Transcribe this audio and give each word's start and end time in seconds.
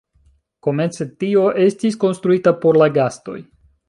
Komence 0.67 1.05
tio 1.23 1.43
estis 1.65 1.97
konstruita 2.05 2.55
por 2.65 2.81
la 2.85 2.89
gastoj. 2.97 3.37